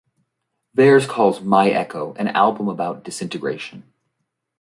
[0.75, 3.83] Veirs calls "My Echo" "an album about disintegration".